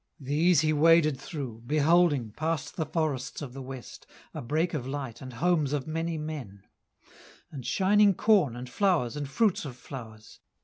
[0.19, 5.21] These he waded through, Beholding, past the forests of the West, A break of light
[5.21, 6.63] and homes of many men,
[7.51, 10.39] And shining corn, and flowers, and fruits of flowers.